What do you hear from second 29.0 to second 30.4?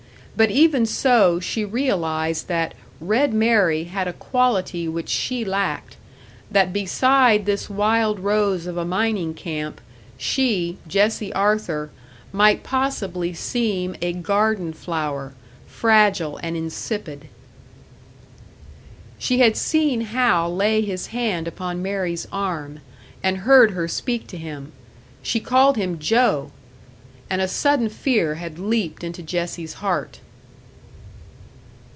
into Jessie's heart.